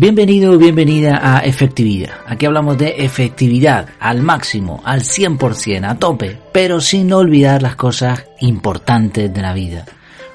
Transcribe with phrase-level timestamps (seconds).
[0.00, 2.20] Bienvenido o bienvenida a Efectividad.
[2.26, 8.24] Aquí hablamos de efectividad al máximo, al 100%, a tope, pero sin olvidar las cosas
[8.40, 9.84] importantes de la vida,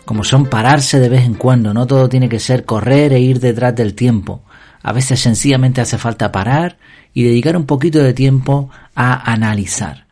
[0.06, 3.40] como son pararse de vez en cuando, no todo tiene que ser correr e ir
[3.40, 4.44] detrás del tiempo.
[4.84, 6.78] A veces sencillamente hace falta parar
[7.12, 10.06] y dedicar un poquito de tiempo a analizar.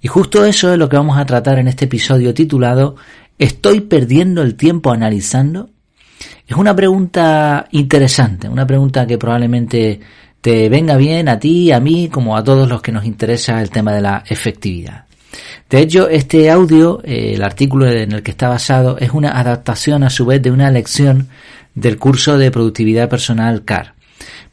[0.00, 2.96] Y justo eso es lo que vamos a tratar en este episodio titulado
[3.38, 5.70] ¿Estoy perdiendo el tiempo analizando?
[6.46, 10.00] Es una pregunta interesante, una pregunta que probablemente
[10.40, 13.70] te venga bien a ti, a mí, como a todos los que nos interesa el
[13.70, 15.06] tema de la efectividad.
[15.68, 20.04] De hecho, este audio, eh, el artículo en el que está basado, es una adaptación
[20.04, 21.28] a su vez de una lección
[21.74, 23.94] del curso de productividad personal CAR.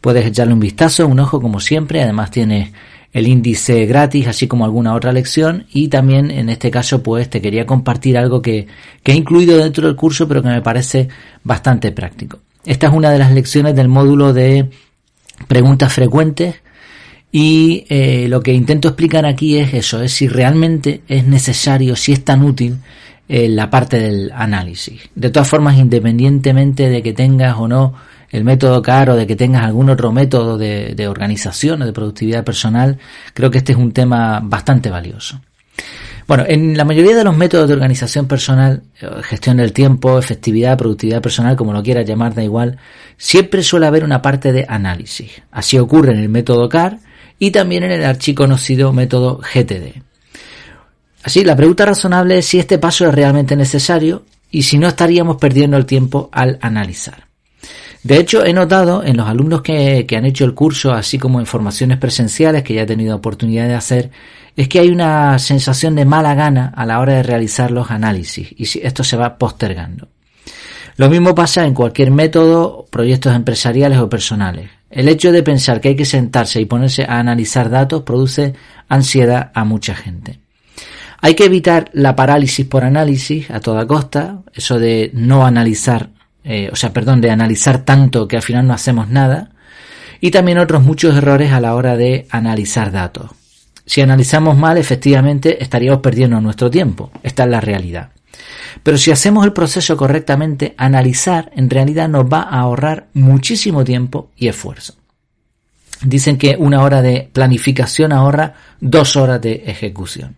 [0.02, 2.73] Puedes echarle un vistazo, un ojo como siempre, además tiene
[3.13, 7.41] el índice gratis, así como alguna otra lección, y también en este caso pues te
[7.41, 8.68] quería compartir algo que,
[9.05, 11.07] he incluido dentro del curso, pero que me parece
[11.43, 12.40] bastante práctico.
[12.65, 14.70] Esta es una de las lecciones del módulo de
[15.48, 16.55] preguntas frecuentes
[17.32, 22.13] y eh, lo que intento explicar aquí es eso, es si realmente es necesario, si
[22.13, 22.77] es tan útil
[23.30, 25.02] eh, la parte del análisis.
[25.13, 27.93] De todas formas, independientemente de que tengas o no
[28.34, 32.43] el método CAR de que tengas algún otro método de, de organización o de productividad
[32.43, 32.98] personal,
[33.34, 35.40] creo que este es un tema bastante valioso.
[36.27, 40.77] Bueno, en la mayoría de los métodos de organización personal, eh, gestión del tiempo, efectividad,
[40.77, 42.79] productividad personal, como lo quieras llamar, da igual,
[43.17, 45.43] siempre suele haber una parte de análisis.
[45.51, 46.97] Así ocurre en el método CAR
[47.37, 50.01] y también en el archiconocido método GTD.
[51.23, 55.37] Así, la pregunta razonable es si este paso es realmente necesario y si no estaríamos
[55.37, 57.32] perdiendo el tiempo al analizar.
[58.04, 61.46] De hecho, he notado en los alumnos que, han hecho el curso, así como en
[61.46, 64.12] formaciones presenciales que ya he tenido oportunidad de hacer,
[64.57, 68.53] es que hay una sensación de mala gana a la hora de realizar los análisis
[68.57, 70.09] y esto se va postergando.
[70.97, 74.70] Lo mismo pasa en cualquier método, proyectos empresariales o personales.
[74.91, 78.53] El hecho de pensar que hay que sentarse y ponerse a analizar datos produce
[78.90, 80.40] ansiedad a mucha gente.
[81.20, 86.09] Hay que evitar la parálisis por análisis a toda costa, eso de no analizar
[86.44, 89.52] eh, o sea, perdón, de analizar tanto que al final no hacemos nada,
[90.20, 93.31] y también otros muchos errores a la hora de analizar datos.
[93.86, 97.12] Si analizamos mal, efectivamente estaríamos perdiendo nuestro tiempo.
[97.22, 98.12] Esta es la realidad.
[98.82, 104.32] Pero si hacemos el proceso correctamente, analizar en realidad nos va a ahorrar muchísimo tiempo
[104.36, 104.96] y esfuerzo.
[106.02, 110.38] Dicen que una hora de planificación ahorra dos horas de ejecución.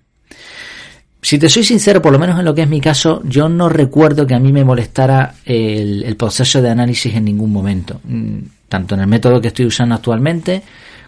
[1.26, 3.68] Si te soy sincero, por lo menos en lo que es mi caso, yo no
[3.68, 8.38] recuerdo que a mí me molestara el, proceso de análisis en ningún momento, mm,
[8.70, 10.62] tanto en el método que estoy usando actualmente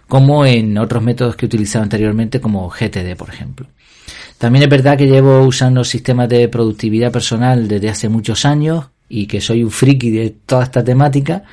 [0.08, 3.68] como en otros métodos que he utilizado anteriormente como GTD, por ejemplo.
[4.38, 9.28] También es verdad que llevo usando sistemas de productividad personal desde hace muchos años y
[9.28, 11.44] que soy un friki de toda esta temática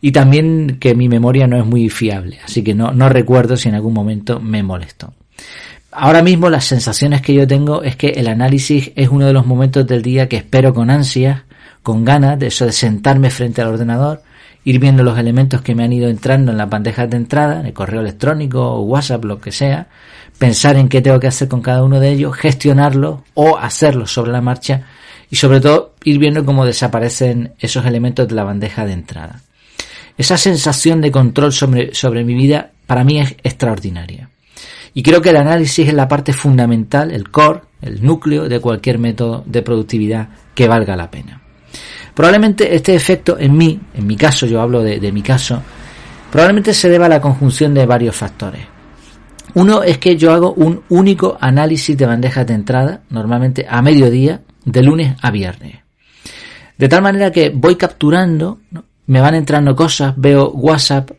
[0.00, 3.68] y también que mi memoria no es muy fiable, así que no, no recuerdo si
[3.68, 5.14] en algún momento me molestó.
[5.90, 9.46] Ahora mismo las sensaciones que yo tengo es que el análisis es uno de los
[9.46, 11.42] momentos del día que espero con ansias,
[11.82, 14.22] con ganas de eso de sentarme frente al ordenador,
[14.64, 17.66] ir viendo los elementos que me han ido entrando en las bandejas de entrada, en
[17.66, 19.88] el correo electrónico o WhatsApp, lo que sea,
[20.36, 24.32] pensar en qué tengo que hacer con cada uno de ellos, gestionarlo o hacerlo sobre
[24.32, 24.82] la marcha
[25.30, 29.40] y sobre todo ir viendo cómo desaparecen esos elementos de la bandeja de entrada.
[30.18, 34.27] Esa sensación de control sobre, sobre mi vida para mí es extraordinaria.
[34.98, 38.98] Y creo que el análisis es la parte fundamental, el core, el núcleo de cualquier
[38.98, 41.40] método de productividad que valga la pena.
[42.12, 45.62] Probablemente este efecto en mí, en mi caso, yo hablo de, mi caso,
[46.32, 48.62] probablemente se deba a la conjunción de varios factores.
[49.54, 54.42] Uno es que yo hago un único análisis de bandejas de entrada, normalmente a mediodía,
[54.64, 55.76] de lunes a viernes.
[56.76, 58.62] De tal manera que voy capturando,
[59.06, 61.12] me van entrando cosas, veo WhatsApp,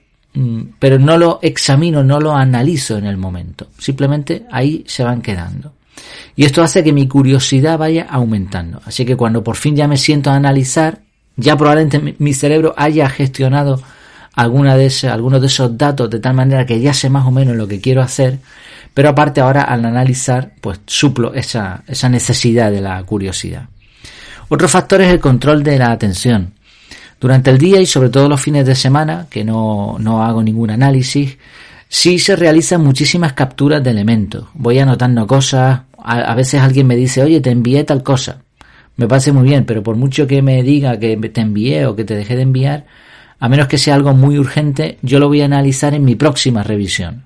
[0.80, 3.68] pero no lo examino, no lo analizo en el momento.
[3.78, 5.74] Simplemente ahí se van quedando.
[6.36, 8.82] Y esto hace que mi curiosidad vaya aumentando.
[8.86, 11.00] Así que cuando por fin ya me siento a analizar,
[11.36, 13.82] ya probablemente mi cerebro haya gestionado
[14.36, 17.58] alguna de algunos de esos datos de tal manera que ya sé más o menos
[17.58, 18.40] lo que quiero hacer,
[18.94, 23.68] pero aparte ahora al analizar, pues suplo esa, esa necesidad de la curiosidad.
[24.48, 26.54] Otro factor es el control de la atención.
[27.20, 30.72] Durante el día y sobre todo los fines de semana, que no, no hago ningún
[30.72, 31.38] análisis,
[31.90, 34.46] sí se realizan muchísimas capturas de elementos.
[34.54, 38.44] Voy anotando cosas, a, veces alguien me dice, oye, te envié tal cosa.
[38.96, 42.06] Me parece muy bien, pero por mucho que me diga que te envié o que
[42.06, 42.86] te dejé de enviar,
[43.40, 46.64] a menos que sea algo muy urgente, yo lo voy a analizar en mi próxima
[46.64, 47.26] revisión.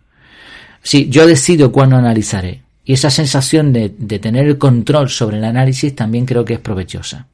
[0.82, 2.64] Sí, yo decido cuándo analizaré.
[2.86, 6.60] Y esa sensación de, de tener el control sobre el análisis también creo que es
[6.60, 7.28] provechosa.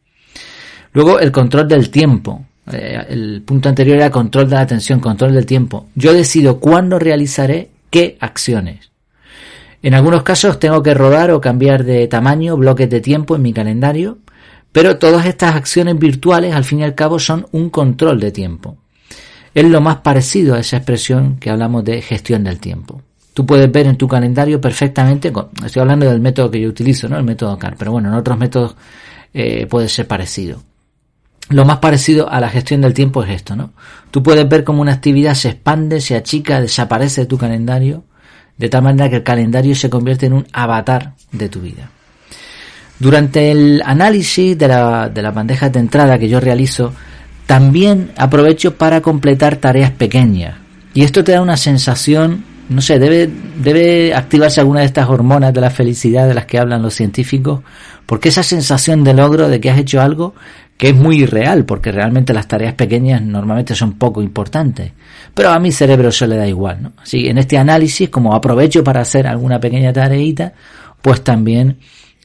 [0.93, 2.45] Luego el control del tiempo.
[2.71, 5.87] Eh, el punto anterior era control de la atención, control del tiempo.
[5.95, 8.91] Yo decido cuándo realizaré qué acciones.
[9.81, 13.53] En algunos casos tengo que rodar o cambiar de tamaño bloques de tiempo en mi
[13.53, 14.17] calendario,
[14.71, 18.77] pero todas estas acciones virtuales al fin y al cabo son un control de tiempo.
[19.53, 23.01] Es lo más parecido a esa expresión que hablamos de gestión del tiempo.
[23.33, 25.31] Tú puedes ver en tu calendario perfectamente,
[25.65, 27.17] estoy hablando del método que yo utilizo, ¿no?
[27.17, 28.75] El método CAR, pero bueno, en otros métodos
[29.33, 30.61] eh, puede ser parecido.
[31.49, 33.71] Lo más parecido a la gestión del tiempo es esto, ¿no?
[34.11, 38.03] Tú puedes ver cómo una actividad se expande, se achica, desaparece de tu calendario,
[38.57, 41.89] de tal manera que el calendario se convierte en un avatar de tu vida.
[42.99, 46.93] Durante el análisis de la, de bandeja de entrada que yo realizo,
[47.47, 50.57] también aprovecho para completar tareas pequeñas.
[50.93, 55.53] Y esto te da una sensación, no sé, debe, debe activarse alguna de estas hormonas
[55.53, 57.61] de la felicidad de las que hablan los científicos,
[58.05, 60.35] porque esa sensación de logro de que has hecho algo
[60.79, 64.93] que es muy irreal, porque realmente las tareas pequeñas normalmente son poco importantes.
[65.33, 66.93] Pero a mi cerebro eso le da igual, ¿no?
[67.03, 70.53] Así en este análisis, como aprovecho para hacer alguna pequeña tareita,
[71.01, 71.79] pues también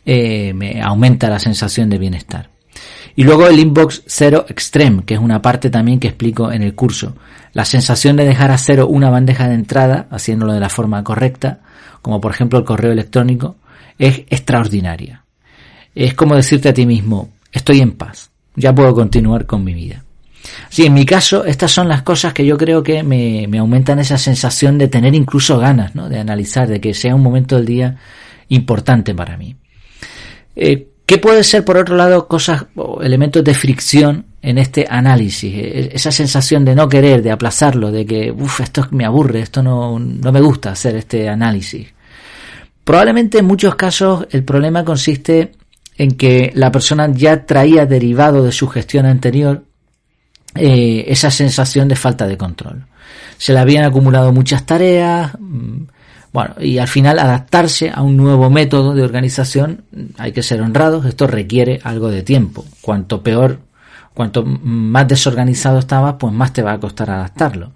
[0.07, 2.49] eh, me aumenta la sensación de bienestar.
[3.17, 6.77] Y luego el inbox cero extreme, que es una parte también que explico en el
[6.77, 7.17] curso.
[7.55, 11.59] La sensación de dejar a cero una bandeja de entrada, haciéndolo de la forma correcta,
[12.03, 13.57] como por ejemplo el correo electrónico,
[13.99, 15.25] es extraordinaria.
[15.93, 20.05] Es como decirte a ti mismo, estoy en paz, ya puedo continuar con mi vida.
[20.69, 23.99] Sí, en mi caso, estas son las cosas que yo creo que me, me aumentan
[23.99, 26.09] esa sensación de tener incluso ganas, ¿no?
[26.09, 27.97] De analizar, de que sea un momento del día
[28.49, 29.57] importante para mí.
[30.55, 35.55] Eh, ¿Qué puede ser, por otro lado, cosas o elementos de fricción en este análisis?
[35.55, 39.63] E, esa sensación de no querer, de aplazarlo, de que, uff, esto me aburre, esto
[39.63, 41.89] no, no me gusta hacer este análisis.
[42.85, 45.53] Probablemente en muchos casos el problema consiste
[45.97, 49.65] en que la persona ya traía derivado de su gestión anterior
[50.55, 52.87] eh, esa sensación de falta de control.
[53.39, 55.83] Se le habían acumulado muchas tareas, mm,
[56.33, 59.85] bueno, y al final adaptarse a un nuevo método de organización,
[60.19, 62.65] hay que ser honrados, esto requiere algo de tiempo.
[62.81, 63.61] Cuanto peor,
[64.15, 67.73] cuanto más desorganizado estabas, pues más te va a costar adaptarlo.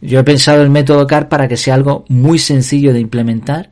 [0.00, 3.70] Yo he pensado el método CAR para que sea algo muy sencillo de implementar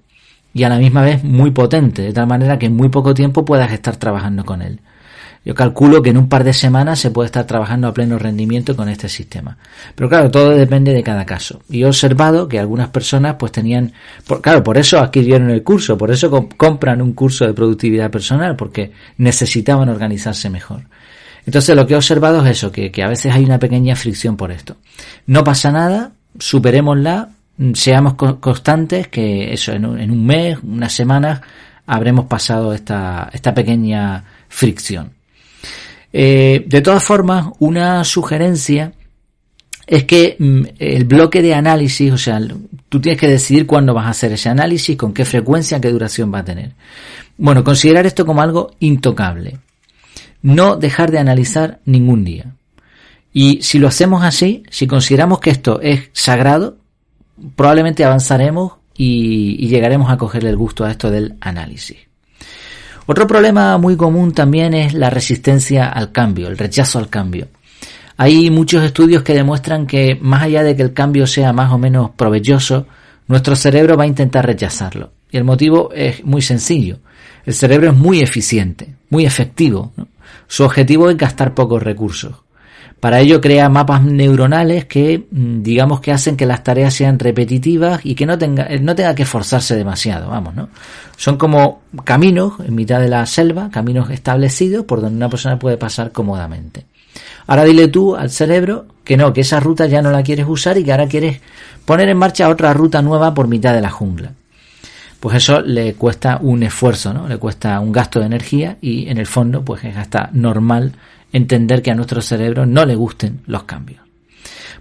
[0.59, 3.45] y a la misma vez muy potente, de tal manera que en muy poco tiempo
[3.45, 4.81] puedas estar trabajando con él.
[5.45, 8.77] Yo calculo que en un par de semanas se puede estar trabajando a pleno rendimiento
[8.77, 9.57] con este sistema.
[9.95, 11.63] Pero claro, todo depende de cada caso.
[11.71, 13.93] Y he observado que algunas personas pues tenían,
[14.43, 18.93] claro, por eso adquirieron el curso, por eso compran un curso de productividad personal, porque
[19.17, 20.83] necesitaban organizarse mejor.
[21.47, 24.51] Entonces lo que he observado es eso, que, a veces hay una pequeña fricción por
[24.53, 24.77] esto.
[25.27, 27.31] No pasa nada, superémosla,
[27.75, 31.41] seamos constantes, que eso en un, mes, unas semanas,
[31.87, 35.13] habremos pasado esta, esta pequeña fricción.
[36.13, 38.93] Eh, de todas formas, una sugerencia
[39.87, 42.41] es que mm, el bloque de análisis, o sea,
[42.89, 46.33] tú tienes que decidir cuándo vas a hacer ese análisis, con qué frecuencia, qué duración
[46.33, 46.73] va a tener.
[47.37, 49.59] Bueno, considerar esto como algo intocable.
[50.43, 52.55] No dejar de analizar ningún día.
[53.33, 56.78] Y si lo hacemos así, si consideramos que esto es sagrado,
[57.57, 61.97] probablemente avanzaremos y, llegaremos a cogerle el gusto a esto del análisis.
[63.07, 67.49] Otro problema muy común también es la resistencia al cambio, el rechazo al cambio.
[68.17, 71.79] Hay muchos estudios que demuestran que más allá de que el cambio sea más o
[71.79, 72.87] menos provechoso,
[73.29, 75.13] nuestro cerebro va a intentar rechazarlo.
[75.31, 76.99] Y el motivo es muy sencillo.
[77.47, 79.93] El cerebro es muy eficiente, muy efectivo.
[80.49, 82.35] Su objetivo es gastar pocos recursos.
[83.01, 88.01] Para ello crea mapas neuronales que mm, digamos que hacen que las tareas sean repetitivas
[88.05, 90.69] y que no tenga, eh, no tenga que esforzarse demasiado, vamos, ¿no?
[91.17, 95.77] Son como caminos en mitad de la selva, caminos establecidos por donde una persona puede
[95.77, 96.87] pasar cómodamente.
[97.47, 100.77] Ahora dile tú al cerebro que no, que esa ruta ya no la quieres usar
[100.77, 101.41] y que ahora quieres
[101.85, 104.33] poner en marcha otra ruta nueva por mitad de la jungla.
[105.21, 107.27] Pues eso le cuesta un esfuerzo, ¿no?
[107.27, 110.93] Le cuesta un gasto de energía y en el fondo pues es hasta normal
[111.33, 114.01] entender que a nuestro cerebro no le gusten los cambios.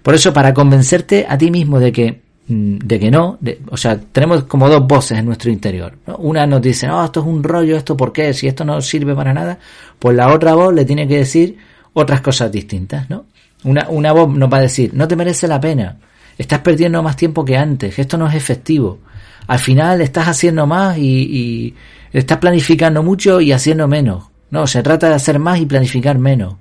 [0.02, 3.38] Por eso, para convencerte a ti mismo de que, mm, de que no,
[3.70, 5.98] o sea, tenemos como dos voces en nuestro interior.
[6.18, 9.14] Una nos dice, no, esto es un rollo, esto por qué, si esto no sirve
[9.14, 9.58] para nada,
[9.98, 11.58] pues la otra voz le tiene que decir
[11.92, 13.26] otras cosas distintas, ¿no?
[13.64, 15.96] Una, una voz nos va a decir, no te merece la pena,
[16.38, 19.00] estás perdiendo más tiempo que antes, esto no es efectivo.
[19.48, 21.74] Al final estás haciendo más y, y
[22.12, 24.27] estás planificando mucho y haciendo menos.
[24.50, 26.56] No, se trata de hacer más y planificar menos.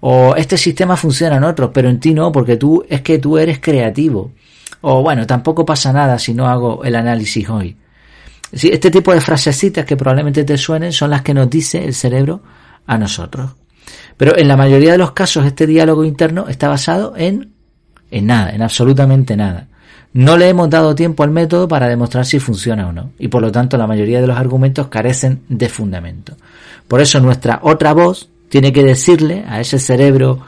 [0.00, 3.38] O este sistema funciona en otros, pero en ti no, porque tú es que tú
[3.38, 4.32] eres creativo.
[4.80, 7.76] O bueno, tampoco pasa nada si no hago el análisis hoy.
[8.52, 11.94] Sí, este tipo de frasecitas que probablemente te suenen son las que nos dice el
[11.94, 12.42] cerebro
[12.86, 13.50] a nosotros.
[14.16, 17.52] Pero en la mayoría de los casos este diálogo interno está basado en,
[18.10, 19.68] en nada, en absolutamente nada.
[20.12, 23.42] No le hemos dado tiempo al método para demostrar si funciona o no, y por
[23.42, 26.34] lo tanto la mayoría de los argumentos carecen de fundamento.
[26.86, 30.40] Por eso nuestra otra voz tiene que decirle a ese cerebro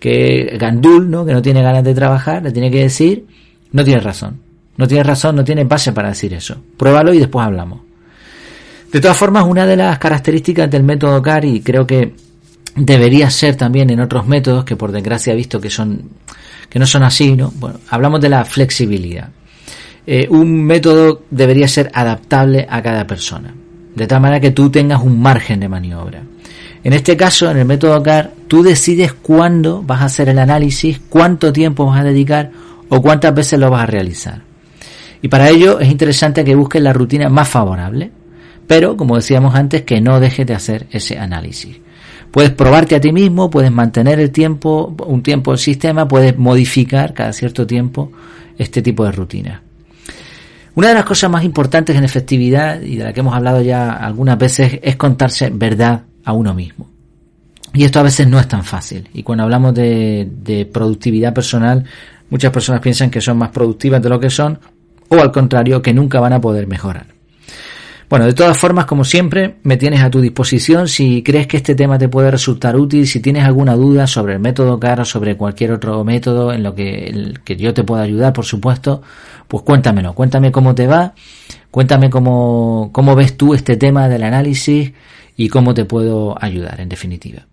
[0.00, 1.24] que gandul, ¿no?
[1.24, 3.26] que no tiene ganas de trabajar, le tiene que decir,
[3.72, 4.40] no tienes razón,
[4.76, 6.56] no tienes razón, no tienes base para decir eso.
[6.76, 7.80] Pruébalo y después hablamos.
[8.92, 12.14] De todas formas, una de las características del método CAR, y creo que
[12.76, 16.10] debería ser también en otros métodos, que por desgracia he visto que son
[16.68, 17.52] que no son así, ¿no?
[17.56, 19.28] Bueno, hablamos de la flexibilidad.
[20.06, 23.54] Eh, un método debería ser adaptable a cada persona,
[23.94, 26.22] de tal manera que tú tengas un margen de maniobra.
[26.82, 31.00] En este caso, en el método CAR, tú decides cuándo vas a hacer el análisis,
[31.08, 32.50] cuánto tiempo vas a dedicar
[32.90, 34.42] o cuántas veces lo vas a realizar.
[35.22, 38.10] Y para ello es interesante que busques la rutina más favorable,
[38.66, 41.78] pero como decíamos antes, que no dejes de hacer ese análisis.
[42.34, 47.14] Puedes probarte a ti mismo, puedes mantener el tiempo, un tiempo el sistema, puedes modificar
[47.14, 48.10] cada cierto tiempo
[48.58, 49.62] este tipo de rutina.
[50.74, 53.92] Una de las cosas más importantes en efectividad y de la que hemos hablado ya
[53.92, 56.90] algunas veces es contarse verdad a uno mismo.
[57.72, 59.08] Y esto a veces no es tan fácil.
[59.14, 61.84] Y cuando hablamos de, de productividad personal,
[62.30, 64.58] muchas personas piensan que son más productivas de lo que son
[65.08, 67.13] o al contrario que nunca van a poder mejorar.
[68.08, 71.74] Bueno, de todas formas, como siempre, me tienes a tu disposición si crees que este
[71.74, 75.36] tema te puede resultar útil, si tienes alguna duda sobre el método CAR o sobre
[75.36, 79.02] cualquier otro método en lo que, que yo te pueda ayudar, por supuesto,
[79.48, 81.14] pues cuéntamelo, cuéntame cómo te va,
[81.70, 84.92] cuéntame cómo, cómo ves tú este tema del análisis
[85.36, 87.46] y cómo te puedo ayudar, en definitiva.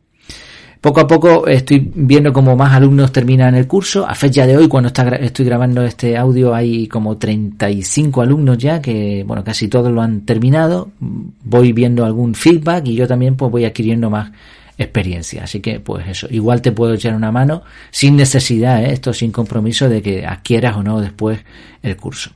[0.82, 4.08] Poco a poco estoy viendo cómo más alumnos terminan el curso.
[4.08, 9.24] A fecha de hoy, cuando estoy grabando este audio, hay como 35 alumnos ya que,
[9.24, 10.90] bueno, casi todos lo han terminado.
[11.00, 14.32] Voy viendo algún feedback y yo también pues voy adquiriendo más
[14.76, 15.44] experiencia.
[15.44, 17.62] Así que, pues eso, igual te puedo echar una mano
[17.92, 18.92] sin necesidad, ¿eh?
[18.92, 21.40] esto sin compromiso de que adquieras o no después
[21.84, 22.32] el curso.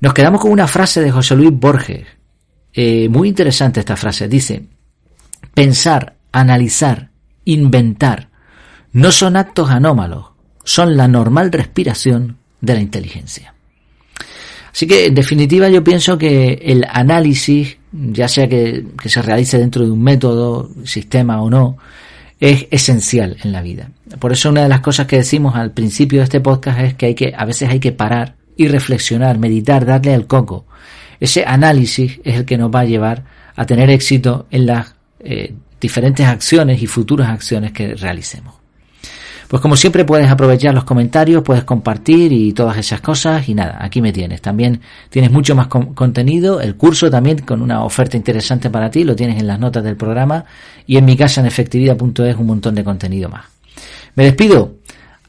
[0.00, 2.06] Nos quedamos con una frase de José Luis Borges.
[2.74, 4.28] Eh, muy interesante esta frase.
[4.28, 4.66] Dice,
[5.54, 7.07] pensar, analizar,
[7.52, 8.28] inventar.
[8.92, 10.26] No son actos anómalos,
[10.64, 13.54] son la normal respiración de la inteligencia.
[14.70, 19.84] Así que, en definitiva, yo pienso que el análisis, ya sea que, se realice dentro
[19.84, 21.78] de un método, sistema o no,
[22.38, 23.90] es esencial en la vida.
[24.18, 27.06] Por eso una de las cosas que decimos al principio de este podcast es que
[27.06, 30.66] hay que, a veces hay que parar y reflexionar, meditar, darle al coco.
[31.18, 33.24] Ese análisis es el que nos va a llevar
[33.56, 38.54] a tener éxito en las eh, diferentes acciones y futuras acciones que realicemos.
[39.48, 43.78] Pues como siempre puedes aprovechar los comentarios, puedes compartir y todas esas cosas y nada,
[43.80, 44.42] aquí me tienes.
[44.42, 49.16] También tienes mucho más contenido, el curso también con una oferta interesante para ti, lo
[49.16, 50.44] tienes en las notas del programa
[50.86, 53.46] y en mi casa en efectividad.es un montón de contenido más.
[54.16, 54.74] Me despido,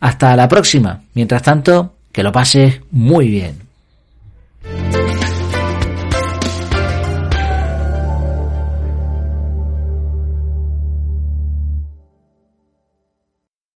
[0.01, 1.01] hasta la próxima.
[1.13, 3.68] Mientras tanto, que lo pases muy bien.